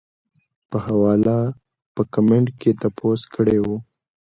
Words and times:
پۀ 0.69 0.77
حواله 0.85 1.37
پۀ 1.93 2.01
کمنټ 2.13 2.47
کښې 2.59 2.71
تپوس 2.81 3.21
کړے 3.33 3.57
وۀ- 3.65 3.75